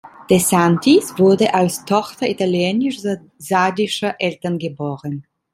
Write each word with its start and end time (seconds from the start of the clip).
De 0.27 0.39
Santis 0.39 1.15
wurde 1.19 1.53
als 1.53 1.85
Tochter 1.85 2.27
italienisch-sardischer 2.27 4.15
Eltern 4.17 4.57
geboren. 4.57 5.27